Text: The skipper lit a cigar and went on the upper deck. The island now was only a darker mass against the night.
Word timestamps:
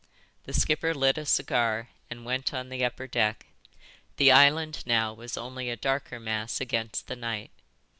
The 0.45 0.53
skipper 0.53 0.95
lit 0.95 1.19
a 1.19 1.27
cigar 1.27 1.89
and 2.09 2.25
went 2.25 2.55
on 2.55 2.69
the 2.69 2.83
upper 2.83 3.05
deck. 3.05 3.45
The 4.17 4.31
island 4.31 4.81
now 4.87 5.13
was 5.13 5.37
only 5.37 5.69
a 5.69 5.75
darker 5.75 6.19
mass 6.19 6.59
against 6.59 7.05
the 7.05 7.15
night. 7.15 7.51